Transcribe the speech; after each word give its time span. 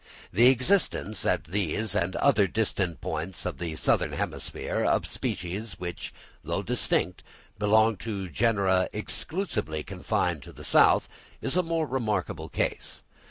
The 0.33 0.47
existence 0.47 1.27
at 1.27 1.43
these 1.43 1.93
and 1.93 2.15
other 2.15 2.47
distant 2.47 3.01
points 3.01 3.45
of 3.45 3.59
the 3.59 3.75
southern 3.75 4.13
hemisphere, 4.13 4.83
of 4.83 5.05
species, 5.05 5.73
which, 5.73 6.11
though 6.43 6.63
distinct, 6.63 7.21
belong 7.59 7.97
to 7.97 8.27
genera 8.27 8.89
exclusively 8.93 9.83
confined 9.83 10.41
to 10.41 10.53
the 10.53 10.65
south, 10.65 11.07
is 11.39 11.55
a 11.55 11.61
more 11.61 11.85
remarkable 11.85 12.49
case. 12.49 13.03